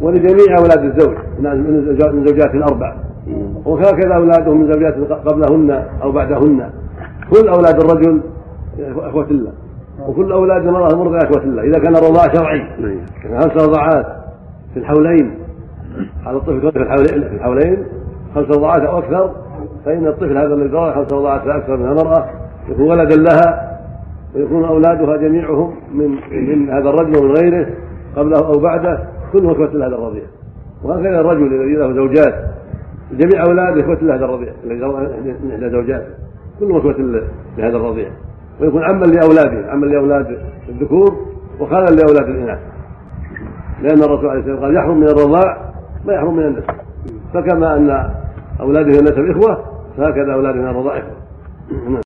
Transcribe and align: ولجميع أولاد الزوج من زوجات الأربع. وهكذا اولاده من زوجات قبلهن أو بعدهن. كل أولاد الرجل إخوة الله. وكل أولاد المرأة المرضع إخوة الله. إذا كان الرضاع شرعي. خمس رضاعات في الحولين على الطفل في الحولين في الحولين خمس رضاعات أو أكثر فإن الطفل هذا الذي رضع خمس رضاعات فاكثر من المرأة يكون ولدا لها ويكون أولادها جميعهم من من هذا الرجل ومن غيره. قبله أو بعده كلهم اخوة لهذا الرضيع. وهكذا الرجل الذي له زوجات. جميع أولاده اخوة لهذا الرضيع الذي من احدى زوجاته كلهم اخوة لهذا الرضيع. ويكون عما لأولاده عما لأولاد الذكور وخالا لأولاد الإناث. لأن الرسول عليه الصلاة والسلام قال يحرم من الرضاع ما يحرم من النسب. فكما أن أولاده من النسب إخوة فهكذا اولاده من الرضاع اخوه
ولجميع 0.00 0.58
أولاد 0.58 0.84
الزوج 0.84 1.14
من 2.14 2.24
زوجات 2.26 2.54
الأربع. 2.54 2.94
وهكذا 3.64 4.14
اولاده 4.14 4.54
من 4.54 4.72
زوجات 4.72 4.94
قبلهن 5.10 5.84
أو 6.02 6.12
بعدهن. 6.12 6.70
كل 7.30 7.48
أولاد 7.48 7.80
الرجل 7.80 8.20
إخوة 8.96 9.26
الله. 9.30 9.52
وكل 10.08 10.32
أولاد 10.32 10.66
المرأة 10.66 10.88
المرضع 10.88 11.18
إخوة 11.18 11.42
الله. 11.42 11.62
إذا 11.62 11.78
كان 11.78 11.96
الرضاع 11.96 12.34
شرعي. 12.34 12.62
خمس 13.22 13.68
رضاعات 13.68 14.06
في 14.74 14.80
الحولين 14.80 15.30
على 16.26 16.36
الطفل 16.36 16.72
في 16.72 16.78
الحولين 16.78 17.28
في 17.28 17.34
الحولين 17.34 17.84
خمس 18.34 18.44
رضاعات 18.56 18.80
أو 18.80 18.98
أكثر 18.98 19.30
فإن 19.84 20.06
الطفل 20.06 20.38
هذا 20.38 20.54
الذي 20.54 20.68
رضع 20.68 20.94
خمس 20.94 21.12
رضاعات 21.12 21.42
فاكثر 21.42 21.76
من 21.76 21.86
المرأة 21.86 22.26
يكون 22.68 22.90
ولدا 22.90 23.16
لها 23.16 23.78
ويكون 24.34 24.64
أولادها 24.64 25.16
جميعهم 25.16 25.74
من 25.94 26.10
من 26.32 26.70
هذا 26.70 26.88
الرجل 26.88 27.18
ومن 27.18 27.30
غيره. 27.30 27.66
قبله 28.16 28.46
أو 28.46 28.60
بعده 28.60 29.08
كلهم 29.32 29.50
اخوة 29.50 29.66
لهذا 29.66 29.94
الرضيع. 29.94 30.22
وهكذا 30.82 31.20
الرجل 31.20 31.46
الذي 31.46 31.74
له 31.74 31.92
زوجات. 31.92 32.34
جميع 33.12 33.44
أولاده 33.46 33.80
اخوة 33.80 33.98
لهذا 34.02 34.24
الرضيع 34.24 34.52
الذي 34.64 34.86
من 35.44 35.50
احدى 35.52 35.70
زوجاته 35.70 36.06
كلهم 36.60 36.76
اخوة 36.76 36.96
لهذا 37.58 37.76
الرضيع. 37.76 38.08
ويكون 38.60 38.82
عما 38.82 39.04
لأولاده 39.04 39.70
عما 39.70 39.86
لأولاد 39.86 40.38
الذكور 40.68 41.16
وخالا 41.60 41.86
لأولاد 41.86 42.28
الإناث. 42.28 42.58
لأن 43.82 44.02
الرسول 44.02 44.28
عليه 44.28 44.40
الصلاة 44.40 44.54
والسلام 44.54 44.64
قال 44.64 44.76
يحرم 44.76 45.00
من 45.00 45.08
الرضاع 45.08 45.72
ما 46.06 46.12
يحرم 46.12 46.36
من 46.36 46.46
النسب. 46.46 46.70
فكما 47.34 47.76
أن 47.76 48.10
أولاده 48.60 48.88
من 48.88 48.98
النسب 48.98 49.30
إخوة 49.30 49.64
فهكذا 49.96 50.32
اولاده 50.32 50.58
من 50.58 50.68
الرضاع 50.68 50.98
اخوه 50.98 52.00